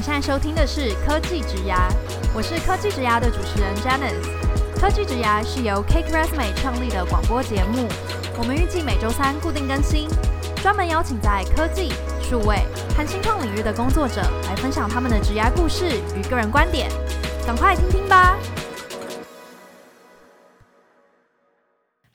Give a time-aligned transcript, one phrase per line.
[0.00, 1.92] 你现在收听的是科技职涯，
[2.34, 4.80] 我是科技职涯的主持人 Janice。
[4.80, 7.86] 科技职涯是由 Cake Resume 创立的广播节目，
[8.38, 10.08] 我们预计每周三固定更新，
[10.62, 12.64] 专门邀请在科技、数位
[12.96, 16.90] 和新创领域的工作者来分享他们的职牙故事与个人观点，
[17.46, 18.38] 赶快听听吧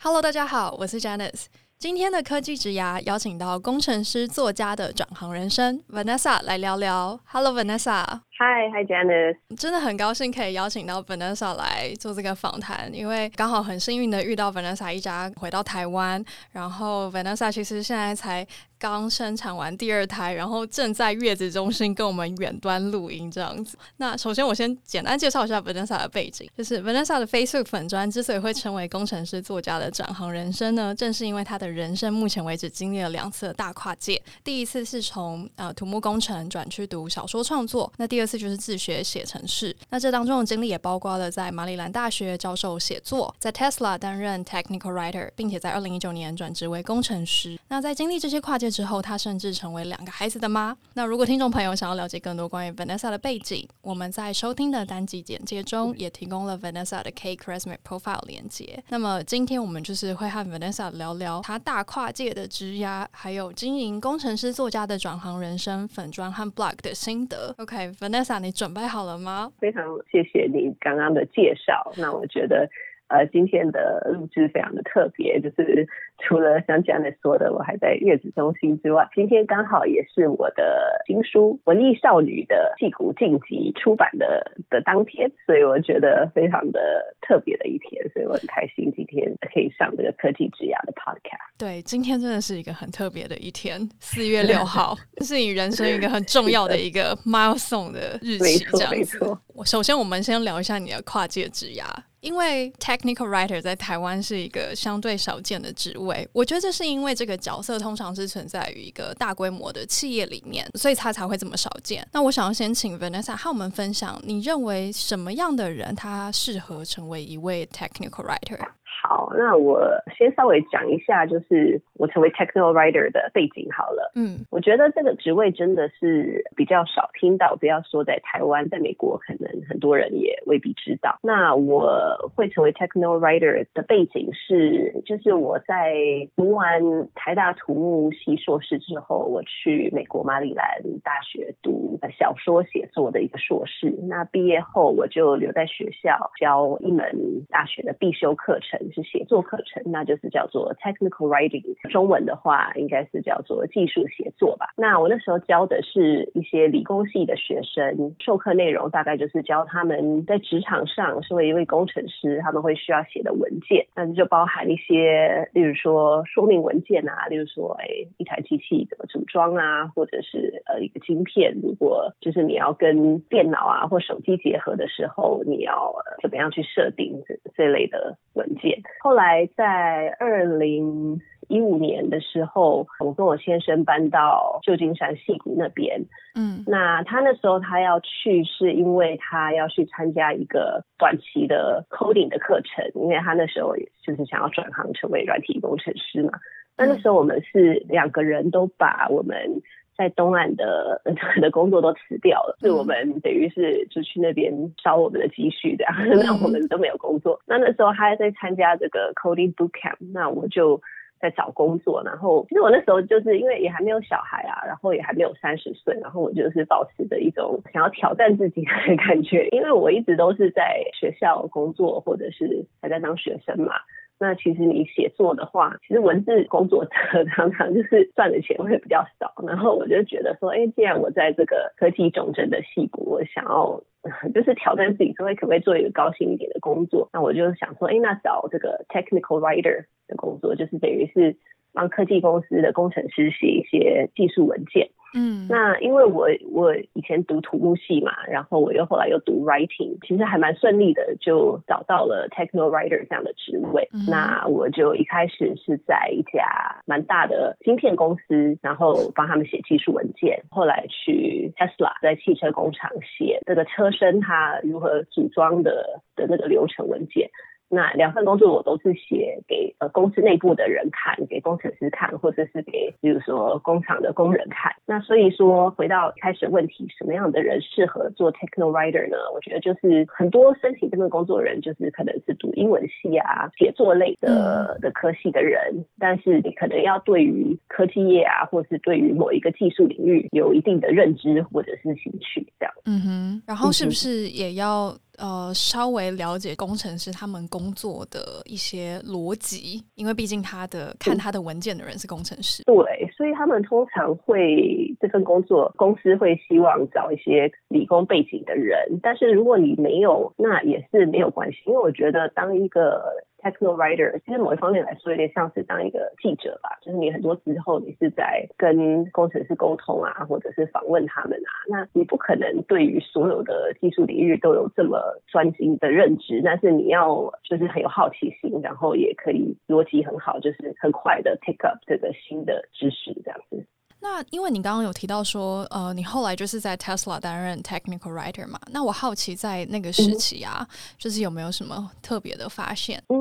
[0.02, 1.44] ！Hello，大家好，我是 Janice。
[1.78, 7.20] 今天的科技职涯邀请到工程师、作家的转行人生 Vanessa 来聊聊。
[7.26, 9.38] Hello Vanessa Hi，Hi，Janice，。
[9.56, 16.22] 真的很高兴可以邀请到 Vanessa 来做这个访谈，因为刚好很幸运的遇到 Vanessa 一家回到台湾，
[16.52, 18.46] 然后 Vanessa 其实现在才
[18.78, 23.78] 刚生产完第二胎，然后正在月子中心跟我们远端录音这样子。
[23.98, 34.22] 那首先我先简单介绍一下 Vanessa 的背景，就是 Vanessa 的 Facebook 粉专之所以会成为工程师作家的转行人生呢，正是因为他的人生目前为止经历了两次的大跨界。
[34.44, 39.76] 第一次是从呃土木工程转去读小说创作，那第二次就是自学写程式。
[39.90, 47.58] 那这当中的经历也包括了在马里兰大学教授写作，在 Tesla 担任 Technical Writer，并且在二零一九年转职为工程师。
[47.70, 48.66] 那在经历这些跨界。
[48.66, 50.76] 之后，他甚至成为两个孩子的妈。
[50.96, 58.84] 那如果听众朋友想要了解更多关于 Vanessa 的背景，我们在收听的单集简介中也提供了 Vanessa 的 Cake Resume Profile 连接。
[58.90, 67.54] 那么今天我们就是会和 Vanessa 聊聊她大跨界的职涯，还有经营工程师作家的转行人生、粉砖和 Blog 的心得。
[67.60, 69.52] OK，Vanessa，你准备好了吗？
[69.60, 71.92] 非常谢谢你刚刚的介绍。
[71.98, 72.70] 那我觉得。
[73.08, 86.80] 呃，今天的录制非常的特别，就是除了像 Janice 说的，我还在月子中心之外，今天刚好也是我的新书《文艺少女的矽谷晋级》出版的的当天，所以我觉得非常的
[87.22, 91.54] 特别的一天，所以我很开心今天可以上这个科技之牙的 Podcast。
[91.60, 98.96] 对，今天真的是一个很特别的一天，四月六号， 这是你人生一个很重要的一个 milestone 的日期，这样子。
[98.96, 99.40] 没错。
[99.54, 101.86] 我首先我们先聊一下你的跨界之涯。
[102.26, 112.06] 因为 technical writer 在台湾是一个相对少见的职位，我觉得这是因为这个角色通常是存在于一个大规模的企业里面，所以他才会这么少见。
[112.12, 118.60] 那我想要先请 Vanessa 和我们分享，你认为什么样的人他适合成为一位 technical writer？
[119.08, 124.12] 好，那我先稍微讲一下，就是我成为 technical writer 的背景好了。
[124.16, 131.20] 嗯，我觉得这个职位真的是比较少听到，不要说在台湾，在美国可能很多人也未必知道。
[131.22, 135.94] 那我会成为 technical writer 的背景是，就是我在
[136.36, 136.82] 读完
[137.14, 143.94] 台大土木系硕士之后，我去美国马里兰大学读小说写作的一个硕士。
[144.08, 148.80] 那毕业后我就留在学校教一门大学的必修课程。
[148.96, 154.70] 是写作课程，那就是叫做 technical writing，中文的话应该是叫做技术写作吧。
[154.78, 167.86] 那我那时候教的是一些理工系的学生，授课内容大概就是教他们在职场上身为一位工程师，他们会需要写的文件，那就包含一些，例如说说明文件啊，例如说，哎，
[168.18, 178.82] 一台机器怎么组装啊，或者是呃一个晶片，如果就是你要跟电脑啊或手机结合的时候，你要怎么样去设定这这类的文件。
[179.00, 186.06] 后来在二零一五年的时候，我跟我先生搬到旧金山西谷那边。
[186.36, 196.32] 嗯，那他那时候他要去，是因为他要去参加一个短期的 coding 的课程，因为他那时候就是想要转行成为软体工程师嘛。
[196.78, 199.62] 那那时候我们是两个人都把我们。
[199.98, 201.02] 在东岸的
[201.42, 207.40] 的工作都辞掉了，是我们等于是就去那边烧我们的积蓄这样，那我们都没有工作。
[207.46, 210.82] 那那时候他还在参加这个 coding boot camp，那我就
[211.20, 212.04] 在找工作。
[212.04, 223.74] 然后其实我那时候就是因为也还没有小孩啊，然后也还没有三十岁，然后我就是保持着一种想要挑战自己的 感觉，因为我一直都是在学校工作或者是还在当学生嘛。
[224.18, 226.92] 那其实你写作的话，其实文字工作者
[227.36, 229.34] 常常就是赚的钱会比较少。
[229.46, 233.84] 然后我就觉得说，哎，既然我在这个科技重镇的戏骨，我想要
[234.34, 237.10] 就是挑战自己，说，可不可以做一个高薪一点的工作？
[237.12, 241.36] 那我就想说，哎，那找这个 technical writer 的工作，就是等于是
[241.76, 244.90] 帮科技公司的工程师写一些技术文件。
[245.18, 253.88] 嗯，那因为我我以前读土木系嘛，然后我又后来又读 writing，其实还蛮顺利的，就找到了 technical writer 这样的职位。
[253.94, 260.44] 嗯、那我就一开始是在一家蛮大的芯片公司，然后帮他们写技术文件。
[260.50, 267.30] 后来去 Tesla，在汽车工厂写这个车身它如何组装的的那个流程文件。
[267.68, 274.72] 那两份工作我都是写给呃公司内部的人看，给工程师看，或者是给比如说工厂的工人看。
[274.86, 279.18] 那所以说回到开始问题，什么样的人适合做 techno writer 呢？
[279.34, 292.74] 我觉得就是很多申请这份工作的人，就是可能是读英文系啊、写作类的的科系的人，但是你可能要对于科技业啊，或是对于某一个技术领域有一定的认知或者是兴趣，这样。
[292.86, 294.96] 嗯哼，然后是不是也要？
[295.18, 302.64] 呃，稍微了解工程师他们工作的一些逻辑，因为毕竟他的看他的文件的人是工程师。
[302.66, 313.04] 对，所以他们通常会这份工作公司会希望找一些理工背景的人，但是如果你没有，那也是没有关系，因为我觉得当一个。
[313.46, 333.64] Technical writer 其实某一方面来说，有点像是当一个记者吧，就是你很多时候你是在跟工程师沟通啊，或者是访问他们啊，那你不可能对于所有的技术领域都有这么专精的认知，但是你要就是很有好奇心，然后也可以逻辑很好，就是很快的 pick up 这个新的知识这样子。
[334.02, 338.60] 那因为你刚刚有提到说，呃，你后来就是在 Tesla 担任 technical writer 嘛？
[338.72, 343.02] 那我好奇在那个时期啊，嗯、就是有没有什么特别的发现？
[343.10, 343.18] 嗯，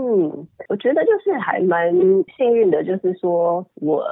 [0.68, 1.90] 我觉得就是还蛮
[2.36, 4.04] 幸运的，就是说我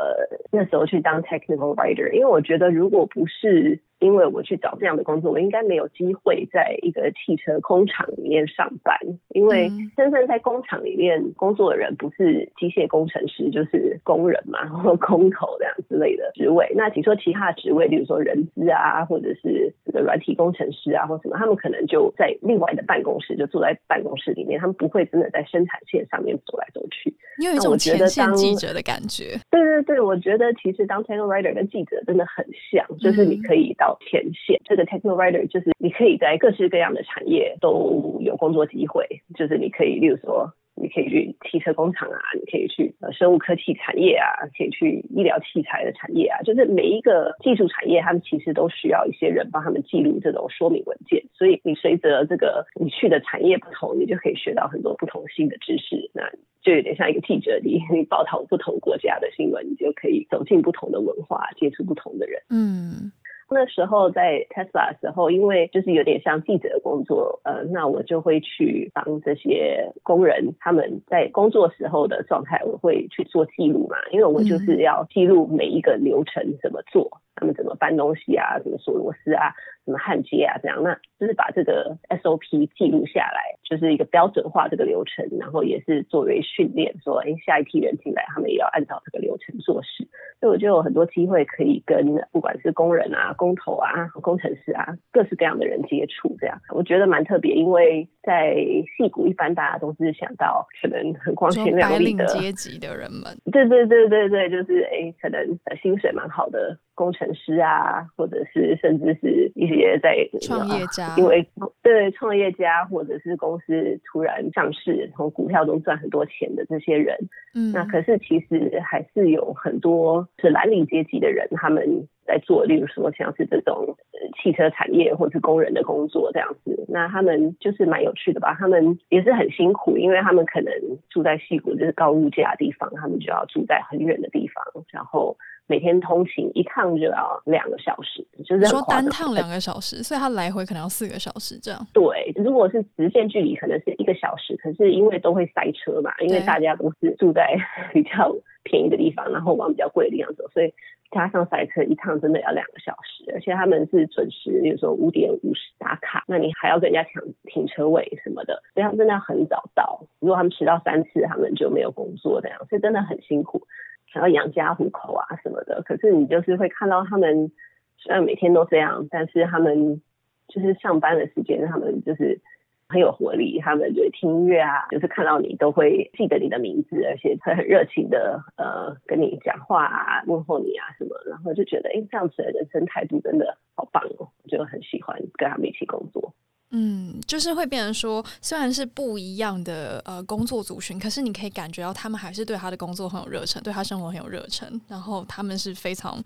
[0.51, 3.81] 那时候去当 technical writer，因为我觉得如果不是。
[4.03, 8.99] 因为我去找这样的工作，我应该没有机会在一个汽车工厂里面上班。
[9.29, 16.71] 因为真正在工厂里面工作的人，不是机械工程师，就是工人嘛，或工头这样之类的职位。
[16.75, 27.15] 那你说其他职位，比如说人资啊，或者是这个软体工程师啊，或什么，他们可能就在另外的办公室，就坐在办公室里面，他们不会真的在生产线上面走来走去。
[27.39, 29.39] 你有一种前线记者的感觉。
[29.51, 33.92] 对对对，我觉得其实当 technical writer 跟记者真的很像，就是你可以到。
[34.01, 51.23] 前线这个 techno writer 就是你可以在各式各样的产业都有工作机会，就是你可以，例如说，你可以去汽车工厂啊，你可以去生物科技产业啊，可以去医疗器材的产业啊，就是每一个技术产业，他们其实都需要一些人帮他们记录这种说明文件。
[51.35, 56.11] 所以你随着这个你去的产业不同，你就可以学到很多不同新的知识。
[56.15, 56.23] 那
[56.63, 62.41] 就有点像一个记者，你 你报道不同国家的新闻，你就可以走进不同的文化，接触不同的人。
[62.51, 63.13] 嗯。
[63.53, 77.21] 那时候在 Tesla 的时候，因为就是有点像记者的工作，呃，那我就会去帮这些工人他们在工作时候的状态，我会去做记录嘛，因为我就是要记录每一个流程怎么做。
[77.35, 78.59] 他们怎么搬东西啊？
[78.61, 79.55] 怎么锁螺丝啊？
[79.85, 80.57] 怎么焊接啊？
[80.63, 90.07] 这样，那就是把这个 SOP 记录下来，就是一个标准化这个流程，然后也是作为训练，说，哎，下一批人进来，他们也要按照这个流程做事。
[90.39, 96.37] 所以我就有很多机会可以跟不管是工人啊、工头啊、工程师啊，各式各样的人接触。
[96.39, 98.55] 这样，我觉得蛮特别，因为在
[98.97, 106.79] 戏谷一般大家都是想到可能很光鲜亮丽的阶级的人们，对对对对对，就是哎，可能薪水蛮好的。
[106.95, 111.47] 工程师啊，或者是甚至是一些在创业家，因为
[111.83, 117.17] 对创业家或者是公司突然上市，从股票中赚很多钱的这些人，
[117.55, 123.97] 嗯，那可是其实还是有很多是蓝领阶级的人，他们在做，例如说像是这种
[124.43, 128.55] 汽车产业或者是工人的工作这样子，那他们就是蛮有趣的吧？
[128.59, 130.73] 他们也是很辛苦，因为他们可能
[131.09, 135.37] 住在西谷就是高物价的地方，他们就要住在很远的地方，然后。
[135.67, 141.81] 每天通勤一趟就要两个小时，就是说单趟两个小时，所以他来回可能要四个小时这样。
[141.93, 147.57] 对，如果是直线距离可能是一个小时，可是因为都会塞车嘛，因为大家都是住在
[147.93, 150.73] 比较便宜的地方，然后往比较贵的地方走，所以
[151.11, 160.05] 加上塞车一趟真的要两个小时，而且他们是准时，比如说五点五十打卡，那你还要跟人家抢停车位什么的，所以他们真的要很早到。
[160.21, 163.67] 如果他们迟到三次，他们就没有工作这样，所以真的很辛苦。
[164.13, 167.51] 想要养家糊口啊什么的，可是你就是会看到他们
[167.97, 170.03] 虽然每天都这样，但是他们
[170.49, 172.41] 就是上班的时间，他们就是
[172.89, 186.35] 很有活力，他们就会听音乐啊，就是看到你都会记得你的名字，而且会很热情的呃跟你讲话啊，问候你啊什么，然后就觉得哎、这样子的人生态度真的好棒哦，我就很喜欢跟他们一起工作。
[186.73, 196.21] 嗯，就是会变成说，虽然是不一样的呃工作族群，可是你可以感觉到他们还是对他的工作很有热忱，对他生活很有热忱，然后他们是非常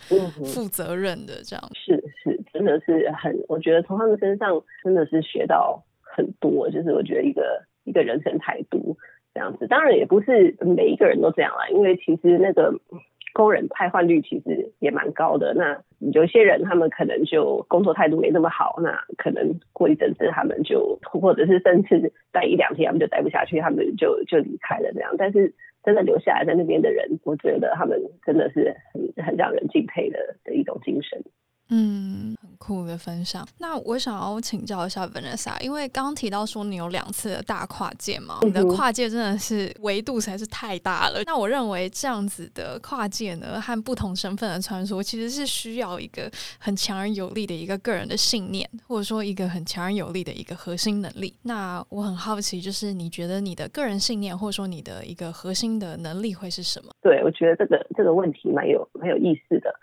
[0.54, 1.70] 负责任的这样。
[1.74, 8.96] 是是，真的是很，我觉得从他们身上真的是学到很多，就是我觉得一个一个人生态度
[9.34, 9.66] 这样子。
[9.66, 12.72] 当然也不是每一个人都这样啦，因为其实那个。
[13.32, 25.14] 工人派换率其实也蛮高的，那有些人他们可能就工作态度没那么好，那可能过一阵子他们就或者是甚至待一两天他们就待不下去，他们就就离开了这样。
[25.16, 31.22] 但是真的留下来在那边的人，我觉得他们真的是很很让人敬佩的的一种精神。
[31.68, 33.46] 嗯，很酷的分享。
[33.58, 41.22] 那我想要请教一下 Vanessa，因为刚刚提到说你有两次的大跨界嘛，你的跨界真的是维度实在是太大了。
[41.24, 51.34] 那我认为这样子的跨界呢，和不同身份的穿梭，其实是需要一个很强而有力的一个个人的信念，或者说一个很强而有力的一个核心能力。
[51.42, 56.92] 那我很好奇，就是你觉得你的个人信念，或者说你的一个核心的能力会是什么？
[57.02, 59.74] 对，我觉得这个这个问题蛮有蛮有意思的。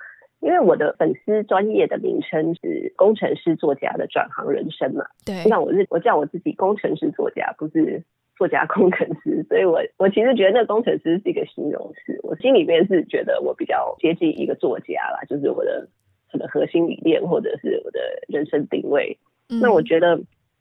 [0.44, 8.04] 因为我的粉丝专业的名称是工程师作家的转行人生嘛，对，那我是我叫我自己工程师作家，不是
[8.38, 15.88] 作家工程师，所以我我其实觉得那个工程师是一个形容词，我心里面是觉得我比较接近一个作家啦，就是我的
[16.34, 19.18] 我的核心理念或者是我的人生定位。
[19.50, 20.20] 嗯、那我觉得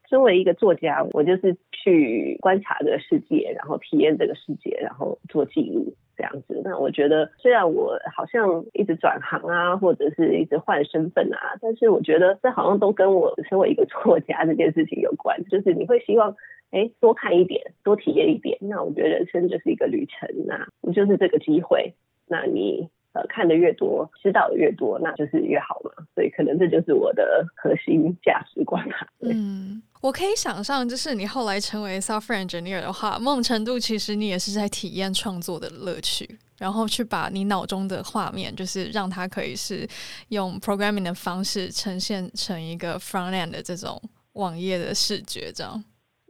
[0.08, 5.94] 身为一个作家，我就是去观察这个世界，然后体验这个世界，然后做记录。
[6.14, 15.42] 这样子，那我觉得虽然我好像一直转行啊，或者是一直换身份啊，但是我觉得这好像都跟我身为一个作家这件事情有关。
[15.44, 16.36] 就是你会希望，
[16.70, 18.58] 哎，多看一点，多体验一点。
[18.60, 21.94] 那我觉得人生就是一个旅程啊，不就是这个机会？
[22.28, 25.90] 那你呃看的越多，知道的越多，那就是越好嘛。
[26.14, 29.08] 所以可能这就是我的核心价值观吧。
[29.22, 29.82] 嗯。
[30.02, 36.28] 我可以想象，就是你后来成为 software engineer 的话，某种程度其实你也是在体验创作的乐趣，
[36.58, 39.88] 然后去把你脑中的画面，就是让它可以是
[40.30, 45.82] 用 programming 的方式呈现成一个 front end 的这种网页的视觉，这样。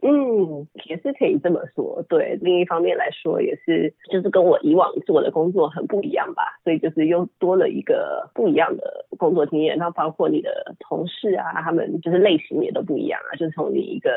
[0.05, 2.03] 嗯，也是可以这么说。
[2.09, 9.77] 对，另一方面来说，也是就是跟我以往做的工作很不一样吧，所以就是又多了一个不一样的工作经验。
[9.77, 13.35] 那包括你的同事啊，他们就是类型也都不一样啊。
[13.37, 14.11] 就是从你一个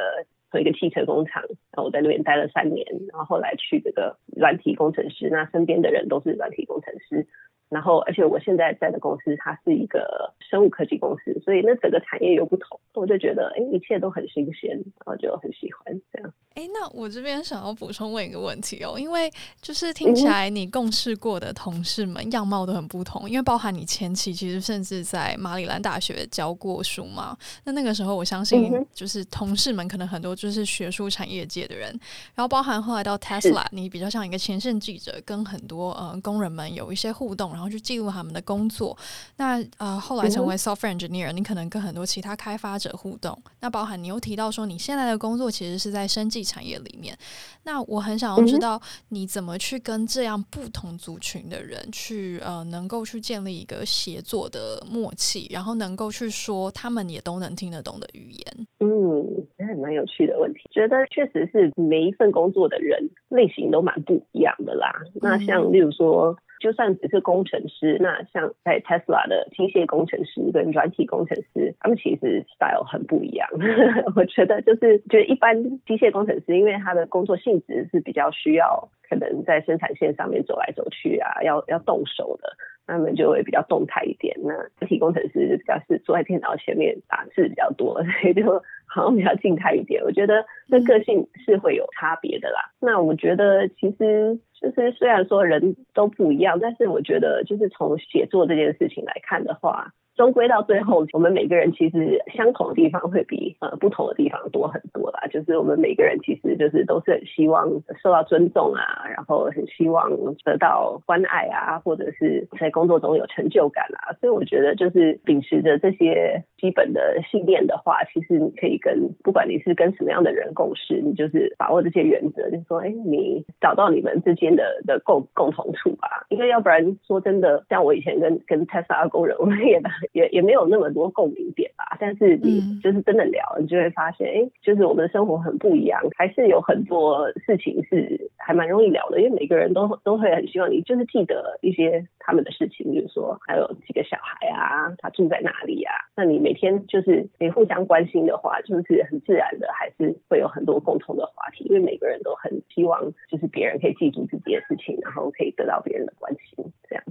[0.51, 7.29] 从一个汽车工厂，然后我在那边待了三年，然后后来去这个软体工程师，那身边的人都是软体工程师。
[7.69, 16.33] 然后，而且我现在在的公司，它是一个生物科技公司，所以那整个产业又不同，我就觉得，哎，一切都很新鲜，然后就很喜欢这样。
[16.55, 19.31] 哎，那我这边想要补充问一个问题哦，因为
[19.61, 27.37] 就是听起来你共事过的同事们样貌都很不同，因为包含你前期其实甚至在马里兰大学教过书嘛。
[27.65, 31.91] 那那个时候我相信就是同事们可能很多就是学术产业界的人，
[32.35, 38.95] 然后包含后来到 Tesla，你比较像一个前线记者，跟很多呃工人们有一些互动，然后去记录他们的工作。
[39.39, 43.37] 那呃后来成为 software engineer，你可能跟很多其他开发者互动。
[43.61, 47.17] 那包含你又提到说你现在的工作其实是在生技产业里面，
[47.65, 58.67] 那我很想要知道你怎么去跟这样不同族群的人去呃，能够去建立一个协作的默契，然后能够去说他们也都能听得懂的语言。
[58.81, 64.93] 嗯，这还蛮有趣的问题，觉得确实是每一份工作的人类型都蛮不一样的啦。
[65.23, 66.37] 那像例如说。
[66.61, 73.49] 就算只是工程师，那像在 Tesla 的机械工程师跟软体工程师，他们其实 style 很不一样。
[74.17, 82.53] 我觉得就是，就是一般机械工程师，因为他的工作性质是比较需要可能在生产线上面走来走去啊，要要动手的，
[82.87, 84.37] 他们就会比较动态一点。
[84.43, 90.03] 那实体工程师就比较是坐在电脑前面打字比较多，所以就好像比较静态一点。
[90.05, 92.71] 我觉得这个性是会有差别的啦。
[92.81, 94.39] 那我觉得其实。
[94.59, 99.93] 就是虽然说人都不一样，但是我觉得就是从写作这件事情来看的话。
[100.17, 105.21] 终归到最后，我们每个人其实相同的地方会比呃不同的地方多很多啦。
[105.31, 107.69] 就是我们每个人其实就是都是很希望
[108.03, 110.11] 受到尊重啊，然后很希望
[110.43, 114.17] 得到关爱啊，或者是在工作中有成就感啊。
[114.21, 126.27] 所以我觉得就是秉持着这些基本的信念的话，其实你可以跟不管你是跟什么样的人共事，你就是把握这些原则，就是说，哎，你找到你们之间的的共共同处吧。
[126.29, 129.81] 因为要不然说真的，像我以前跟跟 Tesla 工人，我们也。
[130.13, 157.05] 也也没有那么多共鸣点吧，但是你就是真的聊，你就会发现，哎，就是我们的生活很不一样，还是有很多事情是还蛮容易聊的，因为每个人都都会很希望你就是记得一些他们的事情，比如说还有几个小孩啊，他住在哪里啊，那你每天就是你互相关心的话，就是很自然的，还是会有很多共同的话题，因为每个人都很希望就是别人可以记住自己的事情，然后可以得到别人的关心，这样。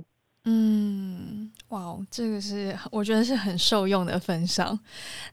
[0.45, 1.51] 嗯。
[1.75, 4.77] 哇，这个是我觉得是很受用的分享。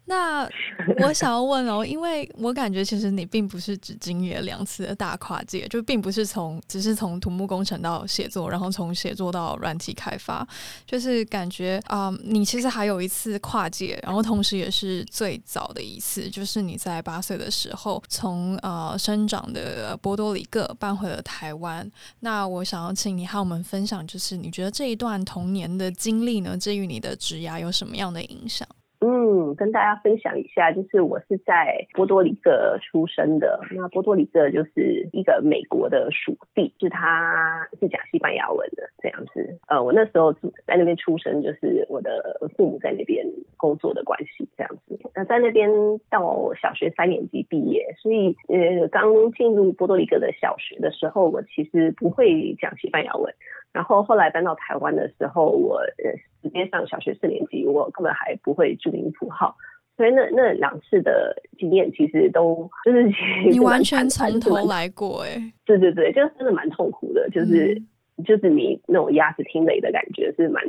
[0.06, 0.42] 那
[1.00, 10.44] 我想要问哦，因为我感觉其实你并不是只经历了两次的大跨界，就并不是从只是从土木工程到写作，然后从写作到软体开发，
[10.84, 21.88] 就是感觉啊、嗯，你其实还有一次跨界，然后同时也是最早的一次，就是你在八岁的时候从呃生长的波多黎各搬回了台湾。
[22.18, 28.66] 那我想要请你和我们分享，就是你觉得这一段童年的经历呢，至于你的职涯有什么样的影响？
[29.04, 33.60] 嗯，跟大家分享一下，就是我是在波多黎各出生的。
[33.72, 39.58] 那波多黎各就是一个美国的属地，是他是讲西班牙文的这样子。
[39.66, 44.96] 呃，我那时候在那边出生，就是我的父母在那边工作的关系这样子。
[45.16, 45.68] 那在那边
[46.08, 53.34] 到小学三年级毕业，所以呃，刚进入波多黎各的小学的时候，我其实不会讲西班牙文。
[53.72, 56.12] 然后后来搬到台湾的时候，我呃
[56.42, 59.56] 直接上小学四年级，我根本还不会注音符号，
[59.96, 63.10] 所以那那两次的经验其实都就是
[63.48, 67.74] 你完全从头来过哎，对对对，就是真的蛮痛苦的，就是、
[68.18, 70.62] 嗯、就是你那种鸭子听雷的感觉是蛮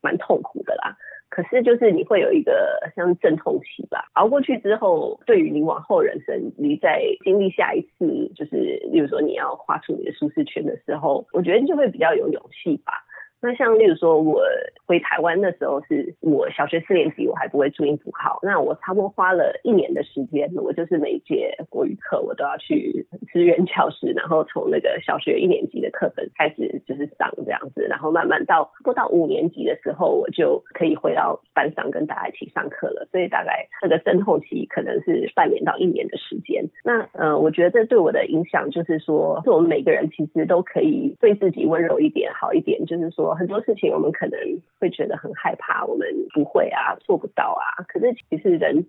[0.00, 0.96] 蛮痛苦的啦。
[1.30, 12.92] 可是就是你会有一个像阵痛期吧，熬过去之后，对于你往后人生，你在经历下一次，就是例如说你要跨出你的舒适圈的时候，我觉得就会比较有勇气吧。
[13.42, 14.42] 那像例如说，我
[14.86, 18.38] 回台湾的时候，是我小学四年级，我还不会注音符号。
[18.42, 33.08] 那我差不多花了一年的时间，我就是每节国语课我都要去支援教室，然后从那个小学一年级的课本开始就是上这样子，然后慢慢到不到五年级的时候，我就可以回到班上跟大家一起上课了。
[33.10, 36.62] 所以大概这个阵痛期可能是半年到一年的时间。
[36.84, 43.29] 那呃，我觉得这对我的影响就是说，是我们每个人其实都可以对自己温柔一点，好一点，就是说。
[43.34, 44.38] 很多事情我们可能
[44.78, 47.82] 会觉得很害怕，我们不会啊，做不到啊。
[47.88, 48.86] 可是其实人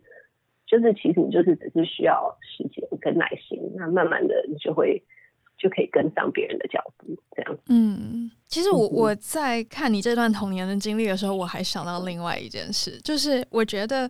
[0.66, 5.04] 就是，其实你就是只是需要时间跟耐心，那慢慢的你就会
[5.58, 7.58] 就可以跟上别人的脚步，这样。
[7.70, 14.10] 嗯，其实我我在看你这段童年的经历的时候，我还想到另外一件事，就是我觉得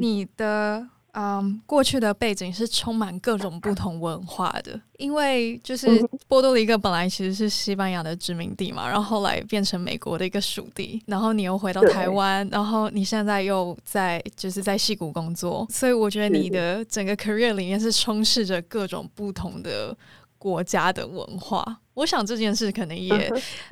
[0.00, 0.88] 你的。
[1.12, 5.86] 嗯，um, 过去的背景是充满各种不同文化的，因为就是
[6.26, 19.96] 波多黎各本来其实是西班牙的殖民地嘛，然后后来变成美国的一个属地，然后你又回到台湾，然后你现在又在就是在戏谷工作，所以我觉得你的整个 career 里面是充斥着各种不同的。
[20.40, 23.10] 国家的文化，我想这件事可能也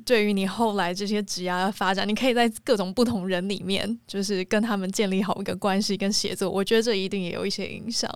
[0.04, 8.10] 对于你后来这些职业的发展，你可以在各种不同人里面，就是跟他们建立好一个关系跟协作，我觉得这一定也有一些影响。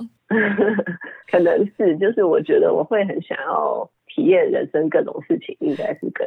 [1.31, 6.27] 可能是，就是我觉得我会很想要体验人生各种事情，应该是跟。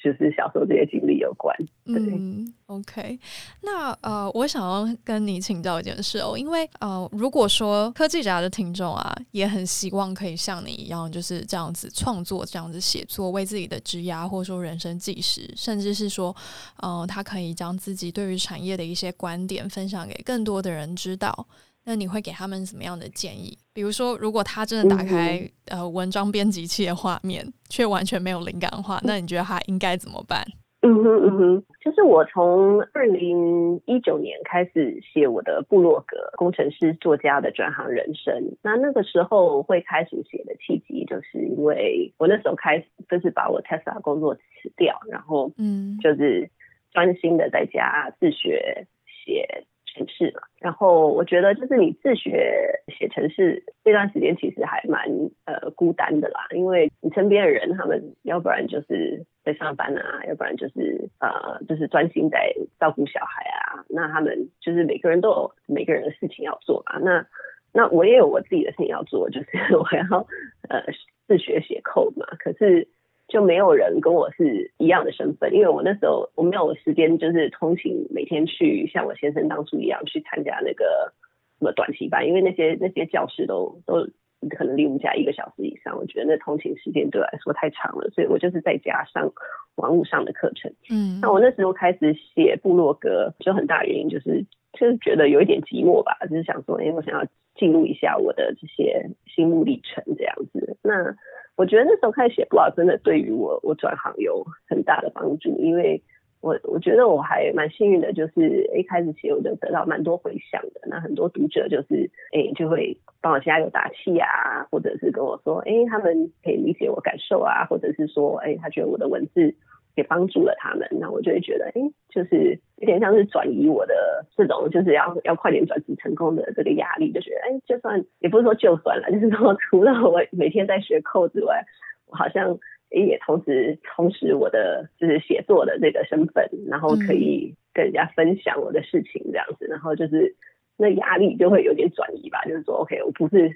[0.00, 1.54] 就是小时候这些经历有关。
[1.86, 3.18] 嗯，OK，
[3.62, 16.34] 那呃，我想要跟你请教一件事哦，因为呃，如果说科技宅的听众啊，也很希望可以像你一样，就是这样子创作、这样子写作，为自己的职涯或者说人生计时，甚至是说，
[16.76, 21.46] 呃，他可以将自己对于产业的一些观点分享给更多的人知道。
[21.88, 23.56] 那你会给他们什么样的建议？
[23.72, 25.38] 比如说，如果他真的打开、
[25.72, 30.44] 嗯、呃文章编辑器的画面，却完全没有灵感的话，那你觉得他应该怎么办？
[30.82, 38.34] 嗯哼嗯哼，就是我从二零一九年开始写我的部落格《工程师作家的转行人生》。
[38.60, 46.50] 那那个时候会开始写的契机，就是因为我那时候开始就是把我 Tesla 工作辞掉，然后嗯，就是
[46.92, 48.86] 专心的在家自学
[49.24, 49.64] 写。
[49.98, 55.04] 城市嘛，然后我觉得就是你自学写程式这段时间其实还蛮
[55.44, 67.26] 呃孤单的啦，因为你身边的人他们要不然就是在上班啊，要不然就是呃就是专心在照顾小孩啊，那他们就是每个人都有每个人的事情要做嘛，那
[67.72, 70.26] 那我也有我自己的事情要做，就是 我要
[70.68, 70.82] 呃
[71.26, 72.88] 自学写 code 嘛，可是。
[73.28, 81.12] 就没有人跟我是一样的身份，因为我那时候我没有时间，就是通勤每天去像我先生当初一样去参加那个
[81.58, 84.08] 什么短期班，因为那些那些教室都都
[84.56, 89.30] 可能离我们家一个小时以上，我觉得那通勤时间对我来说太长了，所以我就是在家上
[89.76, 90.72] 网络上的课程。
[90.90, 100.78] 嗯，那我那时候开始写部落格，就很大原因就是就是觉得有一点寂寞吧，就是想说，哎，我想要记录一下我的这些心路历程这样子。
[100.82, 101.14] 那
[101.58, 106.00] 我觉得那时候开始写 blog 真的对于我我转行有很大的帮助，因为
[106.40, 119.52] 我我觉得我还蛮幸运的，就是一开始写我就得到蛮多回响的，那很多读者就是诶就会帮我加油打气啊，或者是跟我说诶他们可以理解我感受啊，或者是说诶他觉得我的文字
[119.98, 131.64] 也帮助了他们，那我就会觉得，哎，就是有点像是转移我的这种就是要要快点转职成功的这个压力，就觉得，哎，就算也不是说就算了，就是说除了我每天在学 code 之外，
[132.06, 132.56] 我好像
[132.90, 140.36] 也同时充实我的就是写作的这个身份，然后可以跟人家分享我的事情这样子，然后就是
[140.76, 143.50] 那压力就会有点转移吧，就是说，OK，我不是。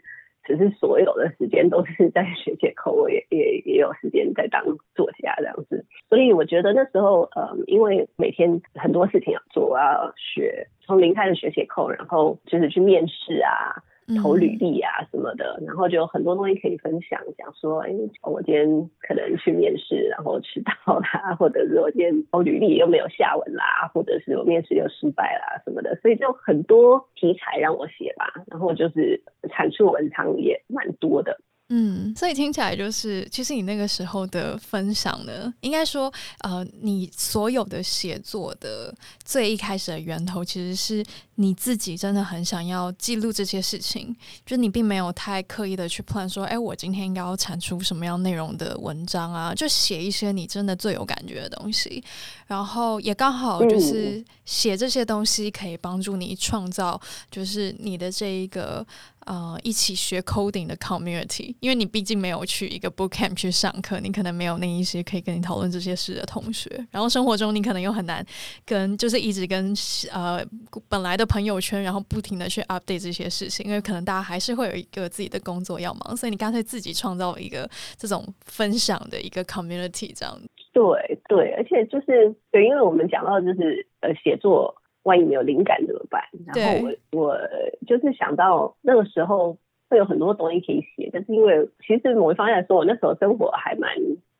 [0.44, 13.82] 只是所有的时间都是在学写口我也也也有时间在当作家这样子，所以我觉得那时候，呃，因为每天很多事情要做，我要学从零开始学写扣然后就是去面试啊。
[14.22, 17.90] 投履历啊什么的，然后就有很多东西可以分享，讲说，哎，
[18.22, 31.38] 我今天可能去面试，然后迟到啦，或者是我今天投履历又没有下文啦，或者是我面试又失败啦什么的，所以就很多题材让我写吧，然后就是产出文章也蛮多的。
[31.74, 41.02] 嗯，所以听起来就是，其实你那个时候的分享呢，应该说，呃，你所有的写作的最一开始的源头，其实是
[41.36, 52.04] 你自己真的很想要记录这些事情，就你并没有太刻意的去 plan 说，哎，我今天应该要产出什么样内容的文章啊，就写一些你真的最有感觉的东西，
[52.48, 58.86] 然后也刚好就是写这些东西可以帮助你创造，就是你的这一个。
[59.26, 66.68] 呃，一起学 coding 的 community，因为你毕竟没有去一个 bootcamp 去上课，你可能没有那一些可以跟你讨论这些事的同学。
[66.90, 68.24] 然后生活中你可能又很难
[68.66, 69.72] 跟，就是一直跟
[70.12, 70.44] 呃
[70.88, 80.36] 本来的朋友圈，然后不停的去 update 这些事情，因为可能大家还是会有一个自己的工作要忙，所以你干脆自己创造一个这种分享的一个 community 这样。
[80.72, 84.74] 对对，而且就是对，因为我们讲到就是呃写作。
[85.04, 86.22] 万一没有灵感怎么办？
[86.46, 87.38] 然后我我
[87.86, 89.56] 就是想到那个时候
[89.88, 93.90] 会有很多东西可以写，但是因为其实某一方面来说，我那时候生活还蛮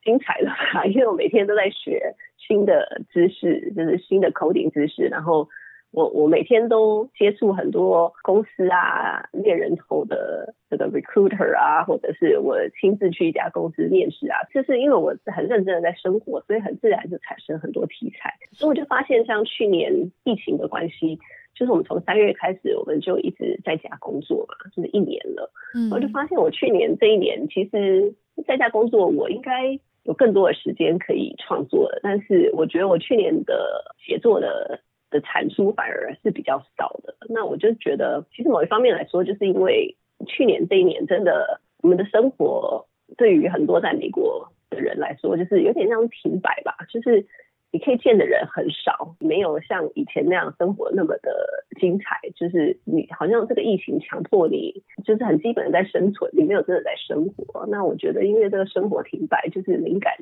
[0.04, 5.48] 精彩的吧， 因为我每天都在学新的知识，就是新的 coding 知识，然后。
[5.92, 18.32] 我我每天都接触很多公司啊，猎人头的这个 recruiter 啊，或者是我亲自去一家公司面试啊，就是因为我是很认真的在生活，所以很自然就产生很多题材。
[18.52, 21.18] 所以我就发现，像去年疫情的关系，
[21.54, 25.52] 就是我们从三月开始，我们就一直在家工作嘛，就是一年了。
[25.74, 28.14] 嗯，我就发现我去年这一年，其实
[28.46, 34.80] 在家工作，我应该有更多的时间可以创作的，但是我觉得我去年的写作的。
[35.12, 39.96] 的产出反而是比较少的，那我就觉得，其实某一方面来说，就是因为
[40.26, 47.26] 去年这一年，真的我们的生活对于很多在美国的人来说，就是有点像停摆吧，就是
[47.70, 51.30] 你可以见的人很少，没有像以前那样生活那么的
[51.78, 57.66] 精彩，就是你好像这个疫情强迫你，就是很基本的在生存，你没有真的在生活。
[57.66, 60.14] 那我觉得，因为这个生活停摆，就是灵感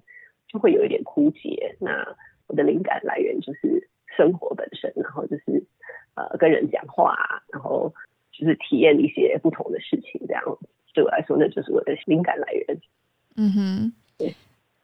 [0.48, 1.76] 就会有一点枯竭。
[1.79, 2.16] 那
[2.48, 3.88] 我的灵感来源就是。
[4.16, 5.64] 生活本身，然后就是
[6.14, 7.16] 呃跟人讲话，
[7.53, 7.92] 然后
[8.33, 10.42] 就是体验一些不同的事情，这样
[10.94, 12.81] 对我来说，那就是我的灵感来源。
[13.37, 14.35] 嗯哼，对，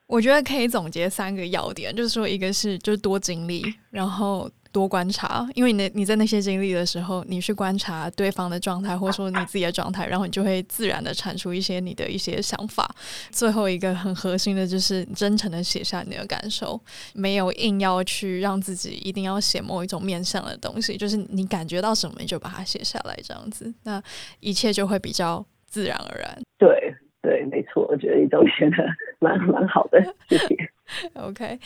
[0.06, 4.50] 我觉得可以总结三个要点，就是说一个是就是多经历，然后。
[4.76, 12.94] 多观察，因为你你在那些经历的时候，你去观察对方的状态，或者说你自己的状态，然后你就会自然的产出一些你的一些想法。
[13.30, 16.78] 最后一个很核心的就是真诚的写下你的感受，
[17.14, 24.02] 没有硬要去让自己一定要写某一种面向的东西，就是你感觉到什么你就把它写下来，这样子，那
[24.40, 26.38] 一切就会比较自然而然。
[26.60, 28.76] 对对，没错，我觉得你都写的
[29.20, 30.54] 蛮蛮好的，谢谢。
[31.14, 31.58] OK。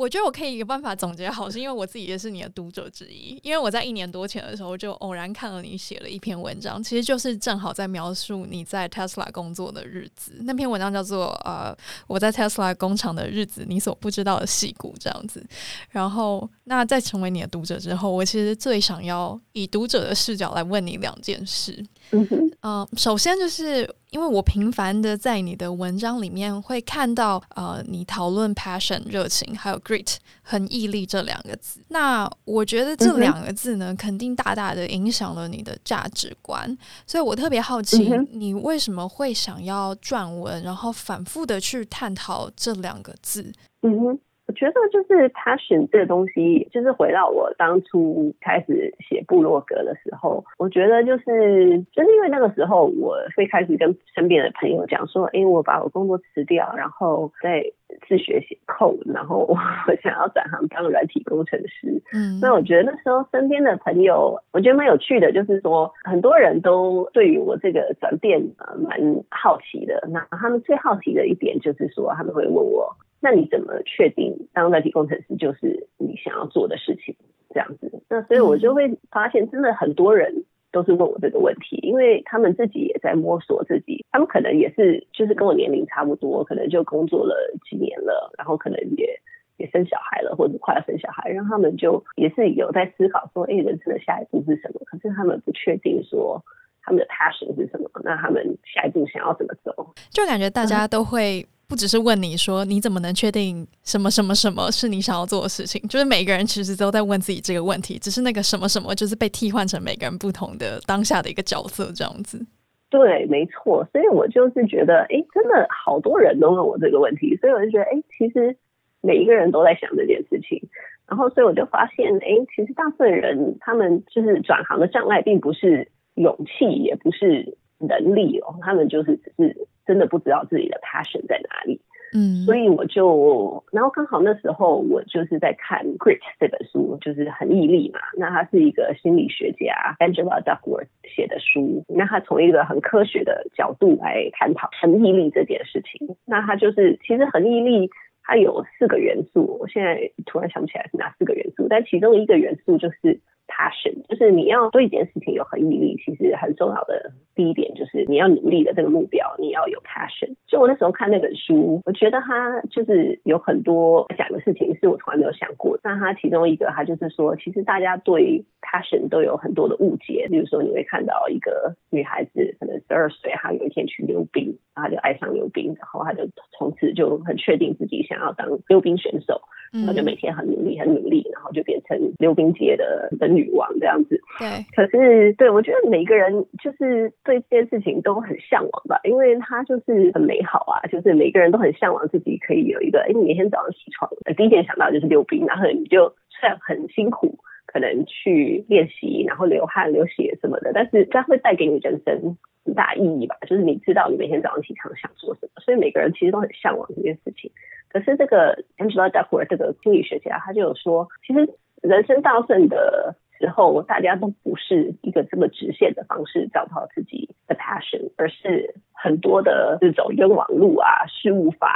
[0.00, 3.38] 我觉得我可以有办法总结好，是因为我自己也是你的读者之一。
[3.42, 10.38] 因为我在一年多前的时候就偶然看了你写了一篇文章，其实就是正好在描述你在 Tesla 工作的日子。
[10.40, 15.46] 那篇文章叫做《呃我在 Tesla 工厂的日子：你所不知道的细骨》这样子。
[15.90, 21.84] 然后，那在成为你的读者之后，我其实最想要以读者的视角来问你两件事。
[22.12, 31.80] 嗯哼，呃，首先就是因为我频繁的在你的文章里面会看到，呃，你讨论 passion 热情，还有 grit 很毅力这两个字。
[31.88, 36.76] 那我觉得这两个字呢，肯定大大的影响了你的价值观。
[37.06, 43.52] 所以我特别好奇，你为什么会想要撰文，然后反复的去探讨这两个字？
[43.82, 44.20] 嗯哼。
[44.50, 57.62] 我觉得就是 passion 这个东西，就是回到我当初开始写部落格的时候，我觉得就是就是因为那个时候，我会开始跟身边的朋友讲说，哎，我把我工作辞掉，然后再
[58.08, 59.56] 自学写 code，然后我
[60.02, 62.02] 想要转行当软体工程师。
[62.12, 68.98] 嗯，那我觉得那时候身边的朋友，我觉得蛮有趣的，就是说很多人都对于我这个转变呃蛮
[69.30, 70.08] 好奇的。
[70.10, 72.96] 那他们最好奇的一点就是说，他们会问我。
[73.20, 77.14] 那你怎么确定当代体工程师就是你想要做的事情？
[77.52, 87.34] 这样子，那所以我就会发现，真的很多人都是问我这个问题，因为他们自己也在摸索自己，他们可能也是就是跟我年龄差不多，可能就工作了
[87.68, 89.20] 几年了，然后可能也
[89.56, 94.80] 也生小孩了，或者快要生小孩，然后他们就也是有在思考说，哎，人生的下一步是什么？
[94.84, 96.40] 可是他们不确定说
[96.82, 99.92] 他们的 passion 是什么，那他们下一步想要怎么走？
[100.10, 101.44] 就感觉大家都会。
[101.70, 105.80] 不只是问你说，你怎么能确定什么什么什么是你想要做的事情？
[105.88, 112.44] 就是每个人其实都在问自己这个问题，只是那个什么什么就是被替换成每个人不同的当下的一个角色这样子。
[112.90, 113.86] 对，没错。
[113.92, 118.56] 所以我就是觉得，哎，真的好多人都问我这个问题，所以我就觉得，哎，其实
[119.00, 120.60] 每一个人都在想这件事情。
[121.06, 129.68] 然后，所以我就发现，哎，其实大部分人他们就是转行的障碍，并不是勇气，也不是能力哦，他们就是只是。
[129.86, 131.80] 真的不知道自己的 passion 在哪里，
[132.14, 137.98] 嗯，所以我就，然后刚好那时候我就是在看《Grit》这本书，就是很毅力嘛。
[138.16, 146.16] 那他是一个心理学家 Angela Duckworth 写的书，那他从一个很科学的角度来探讨恒毅力这件事情。
[146.24, 147.90] 那他就是，其实恒毅力
[148.22, 153.20] 它有四个元素，我现在突然想不起来是哪四个元素，但其中一个元素就是。
[153.50, 160.34] Passion 就是你要对一件事情有恒毅力，其实很重要的第一点就是你要努力的这个目标，你要有 passion。
[160.46, 165.78] 就我那时候看那本书，我觉得他就是有很多讲的事情是我从来没有想过。
[165.82, 170.26] 但他其中一个，他就是说，其实大家对 passion 都有很多的误解。
[170.30, 176.28] 比如说，你会看到一个女孩子，可能十二岁，她有一天去溜冰，然后就爱上溜冰，然后他就
[176.58, 179.40] 从此就很确定自己想要当溜冰选手。
[179.72, 184.20] 然后就每天很努力，很努力，然后就变成溜冰界的的女王这样子。
[184.36, 207.50] 对，可是对我觉得每个人就是对这件事情都很向往吧，因为他就是很美好啊，就是每个人都很向往自己可以有一个，哎，你每天早上起床，第一件想到就是溜冰，然后你就虽然很辛苦，可能去练习，然后流汗、流血什么的，但是它会带给你人生很大意义吧，就是你知道你每天早上起床想做什么，所以每个人其实都很向往这件事情。
[207.88, 211.48] 可是这个 Angela Duckworth 这个心理学家，他就有说，其实
[211.82, 221.66] 人生大部分的时候，大家都不是一个这么直线的方式找到自己的 passion，而是很多的这种冤枉路啊、事务法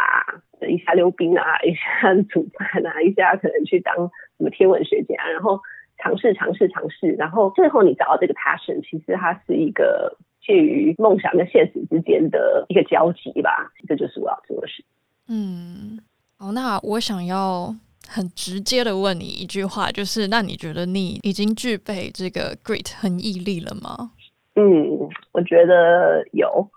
[0.60, 3.96] 啊，一下溜冰啊，一下煮饭啊，一下可能去当
[4.36, 5.58] 什么天文学家，然后
[5.96, 13.72] 尝试尝试尝试，然后最后你找到这个 passion，其实它是一个介于梦想跟现实之间的一个交集吧。
[13.88, 14.84] 这就是我要做的事。
[15.28, 15.98] 嗯，
[16.38, 17.74] 好，那我想要
[18.06, 24.10] 很直接的问你一句话，就是那你觉得你已经具备这个 great 很毅力了吗？
[24.56, 26.68] 嗯，我觉得有。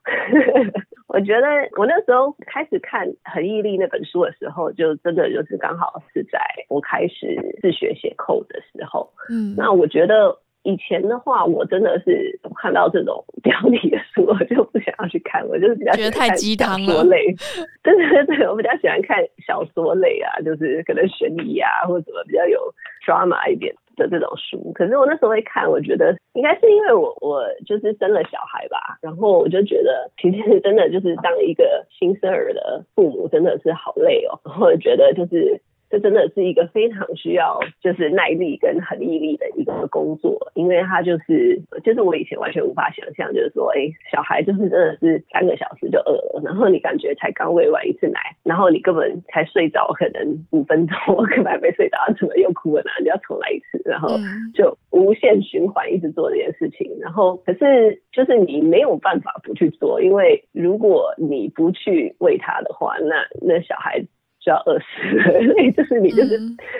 [1.08, 9.12] 我觉得我那时候开始看《恒毅力》那本书的时候，就真的就是刚好是在我开始自学写 code 的时候。
[9.30, 10.38] 嗯，那我觉得。
[10.67, 15.41] 以前的话，我真的是看到这种标题的书， 我就不想要去看。
[15.47, 17.23] 我就是比较喜欢看小说类，
[17.82, 22.60] 对对对，我比较喜欢看小说类啊，就是可能悬疑啊，或者什么比较有
[23.06, 24.73] drama 一点的这种书。
[24.75, 35.62] 可是我那时候会看，我觉得应该是因为我我就是生了小孩吧，然后我就觉得其实真的就是当一个新生儿的父母真的是好累哦，然后我觉得就是。
[35.89, 50.97] 这真的是一个非常需要就是耐力跟恒毅力的一个工作，因为他就是就是我以前完全无法想象，就是说，哎，小孩就是真的是三个小时就饿了，然后你感觉才刚喂完一次奶，然后你根本才睡着可能五分钟，
[51.30, 52.91] 根本还没睡着，怎么又哭了呢？
[53.00, 54.10] 你要重来一次，然后
[54.54, 64.06] 就无限循环一直做这件事情，然后可是就是你没有办法不去做，因为如果你不去喂他的话，那那小孩。
[64.39, 64.86] 就要饿死
[65.17, 66.38] 了，所 以就是你就是，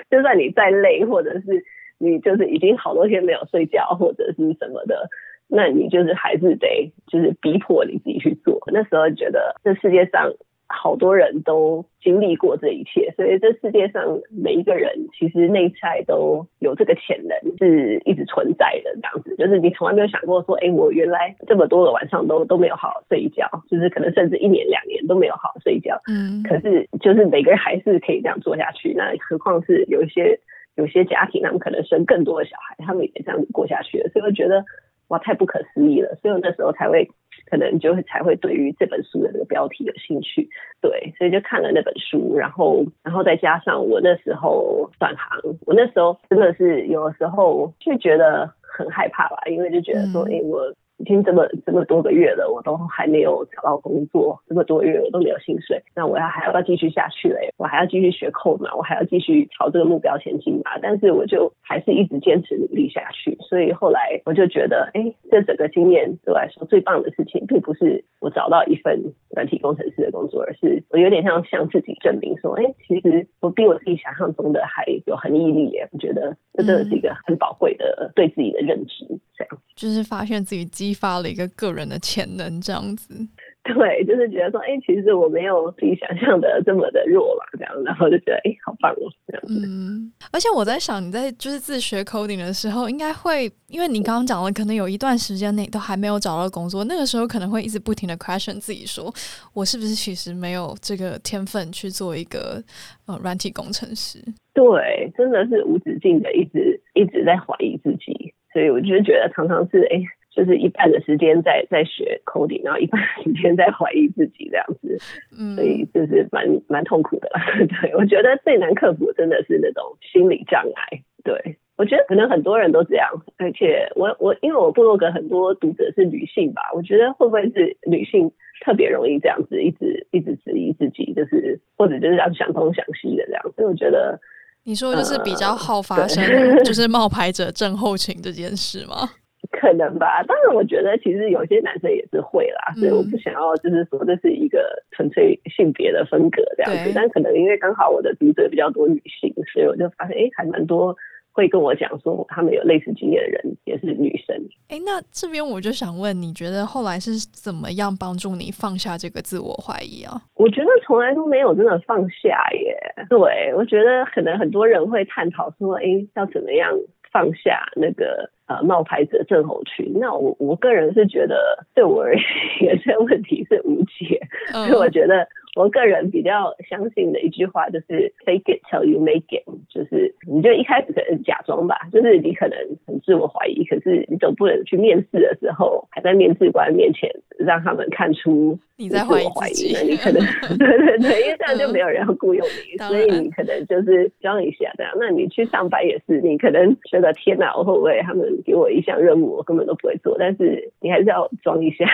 [0.10, 1.64] 就算你再累，或者是
[2.00, 5.10] 你就是已经好多天没有睡觉，或者是什么的，
[5.48, 8.60] 那你就是还是得就是逼迫你自己去做。
[8.74, 10.34] 那时候觉得这世界上。
[10.70, 18.94] 好多人都经历过这一切，所以这世界上每一个人其实内在都有这个潜能，是一直存在的。
[18.96, 25.98] 这样子，就是你从来没有想过说，哎，我原来这么多个晚上都都没有好好睡一觉，就是可能甚至一年两年都没有好好睡一觉。
[26.12, 28.94] 嗯，可是就是每个人还是可以这样做下去。
[28.94, 30.38] 那何况是有一些
[30.76, 34.10] 有些家庭，他们可能生更多的小孩，他们也这样子过下去了。
[34.10, 34.66] 所以我觉得
[35.08, 36.16] 哇，太不可思议了。
[36.22, 37.10] 所以我那时候才会。
[37.50, 40.48] 可能就会才会对于这本书的这个标题有兴趣，
[40.82, 50.40] 对，所以就看了那本书，然后，然后再加上我那时候转行，我那时候真的是有的时候就觉得很害怕吧，因为就觉得说，哎、嗯。
[50.40, 57.54] 欸，我已经这么这么多个月了，我都还没有找到工作，这么多个月我都没有薪水，那我要还要不要继续下去嘞？
[57.58, 58.74] 我还要继续学 code 嘛？
[58.76, 60.78] 我还要继续朝这个目标前进嘛？
[60.82, 69.00] 但是我就还是一直坚持努力下去，所以后来我就觉得，哎，这整个经验对我来说最棒的事情，并不是我找到一份
[69.36, 75.88] 软体工程师的工作，而是我有点像向自己证明说，哎，其实我比我自己想象中的还有很毅力耶。
[75.92, 79.06] 我觉得这真的是一个很宝贵的对自己的认知，
[79.36, 79.58] 这样。
[79.76, 83.14] 就是发现自己激发了一个个人的潜能，这样子。
[83.68, 89.68] 对，就是觉得说，哎、欸，其实我没有自己想象的这么的弱吧，这样，然后就觉得，哎、欸，好棒哦，这样子。
[89.68, 99.14] 嗯，而且我在想，你在就是自学 coding 的时候，应该会，因为你刚刚讲了，可能有一段时间内都还没有找到工作，那个时候可能会一直不停的 question 自己说，说
[99.54, 102.64] 我是不是其实没有这个天分去做一个
[103.06, 104.20] 呃软体工程师？
[104.54, 108.34] 对，真的是无止境的一直一直在怀疑自己。
[108.54, 110.02] 所以我就觉得常常是哎，
[110.38, 114.96] 就是一半的时间在在学 coding，然后一半的时间在怀疑自己这样子，
[115.36, 117.28] 嗯，所以就是蛮蛮痛苦的。
[117.82, 121.02] 对，我觉得最难克服真的是那种心理障碍。
[121.24, 128.32] 对，我觉得可能很多人都这样，而且我我因为我部落格很多读者是女性吧，我觉得会不会是女性
[128.64, 134.20] 特别容易这样子一直一直质疑自己，就是或者就是这样想东想西的这样，所以我觉得。
[134.64, 136.22] 你说就是比较好发生，
[136.64, 139.10] 就是冒牌者症候群这件事吗？
[139.52, 140.24] 可能吧。
[140.28, 146.92] 当然，我觉得其实有些男生也是会啦，所以我不想要就是说这是一个纯粹性别的分隔这样子。
[146.94, 150.96] 但可能因为刚好我的读者比较多女性，所以我就发现，哎，还蛮多。
[151.38, 154.36] 会跟我讲说，他们有类似经验的人也是女生。
[154.70, 160.20] 哎，那这边我就想问，你觉得后来是怎么样帮助你放下这个自我怀疑啊？
[160.34, 162.76] 我觉得从来都没有真的放下耶。
[163.08, 166.72] 对，我觉得可能很多人会探讨说，哎，要怎么样
[167.12, 169.94] 放下那个呃冒牌者症候群？
[170.00, 172.16] 那我我个人是觉得，对我而
[172.62, 174.20] 言，这个问题是无解。
[174.54, 175.28] 嗯、所以我觉得。
[175.56, 182.56] 我个人比较相信的一句话就是 “fake it till you make it”，就是你就一开始可能假装吧，就是你可能
[182.86, 189.80] 很自我怀疑，可是你总不能去面试的时候还在面试官面前让他们看出你在怀疑呢？
[189.84, 190.22] 你可能
[190.58, 194.94] 对 对对，因为这样就没有人要雇佣你，所以你可能就是装一下这样。
[195.00, 200.18] 那你去上班也是，你可能觉得天哪，我会不会他们给我一项任务我根本都不会做？
[200.20, 201.86] 但是你还是要装一下，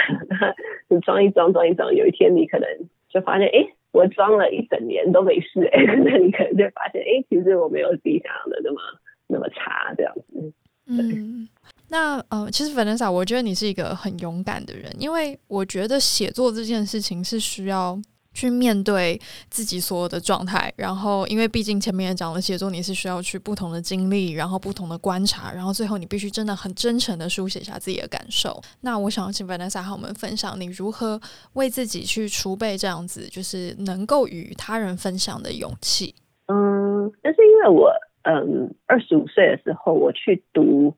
[0.90, 2.68] 你装一装装一装，有一天你可能。
[3.14, 8.80] 就发现，哎、欸，我装了一整年都没事，哎，那你可能就发现，哎、欸，其实我没有自己想象的那么
[9.28, 10.52] 那么差，这样子。
[10.88, 11.48] 嗯，
[11.94, 18.02] 那呃，其实 Vanessa，我觉得你是一个很勇敢的人，因为我觉得写作这件事情是需要。
[18.36, 28.60] 去面对自己所有的状态，然后因为毕竟前面也讲了，写作你是需要去不同的经历，然后不同的观察，然后最后你必须真的很真诚的书写下自己的感受。
[28.82, 31.22] 那我想请 Vanessa 和我们分享你如何
[31.54, 36.16] 为自己去储备这样子，就是能够与他人分享的勇气。
[36.48, 37.92] 嗯，但是因为我
[38.24, 40.92] 嗯二十五岁的时候我去读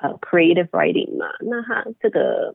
[0.00, 2.54] 呃 creative writing 嘛，那他这个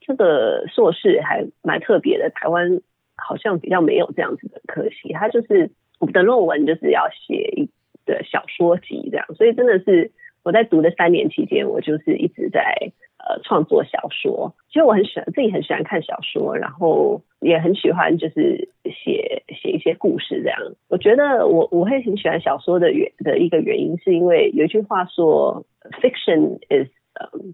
[0.00, 2.80] 这个硕士还蛮特别的，台湾。
[3.22, 7.68] 好像比较没有这样子的科系，他就是我们的论文就是要写一
[8.06, 10.10] 个小说集这样，所以真的是
[10.42, 12.92] 我在读的三年期间，我就是一直在
[13.28, 14.54] 呃创作小说。
[14.68, 20.58] 其实我很喜欢自己很喜欢看小说，然后也很喜欢就是写写一些故事这样。
[20.88, 25.64] 我觉得我我会挺喜欢小说的原的一个原因，是因为有一句话说
[26.00, 26.88] ，fiction is